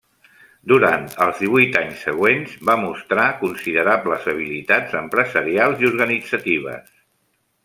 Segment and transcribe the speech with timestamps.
[0.69, 6.95] Durant els divuit anys següents, va mostrar considerables habilitats empresarials i organitzatives.